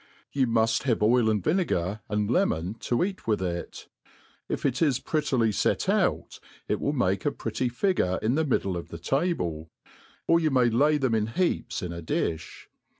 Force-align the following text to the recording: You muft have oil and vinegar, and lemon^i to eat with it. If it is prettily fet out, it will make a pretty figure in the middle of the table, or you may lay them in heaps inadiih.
You 0.31 0.47
muft 0.47 0.81
have 0.85 1.03
oil 1.03 1.29
and 1.29 1.43
vinegar, 1.43 1.99
and 2.09 2.27
lemon^i 2.27 2.79
to 2.79 3.03
eat 3.03 3.27
with 3.27 3.39
it. 3.39 3.87
If 4.49 4.65
it 4.65 4.81
is 4.81 4.97
prettily 4.99 5.51
fet 5.51 5.87
out, 5.87 6.39
it 6.67 6.81
will 6.81 6.91
make 6.91 7.23
a 7.23 7.31
pretty 7.31 7.69
figure 7.69 8.17
in 8.23 8.33
the 8.33 8.43
middle 8.43 8.75
of 8.75 8.87
the 8.87 8.97
table, 8.97 9.69
or 10.25 10.39
you 10.39 10.49
may 10.49 10.71
lay 10.71 10.97
them 10.97 11.13
in 11.13 11.27
heaps 11.27 11.81
inadiih. 11.81 12.65